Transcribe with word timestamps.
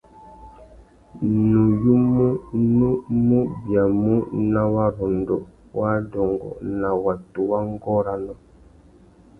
Nuyumú 1.51 2.27
nú 2.77 2.89
mù 3.27 3.39
biamú 3.63 4.13
nà 4.51 4.61
warrôndô 4.73 5.35
wa 5.77 5.87
adôngô 5.97 6.49
na 6.79 6.89
watu 7.03 7.39
wa 7.51 7.59
ngôranô. 7.71 8.33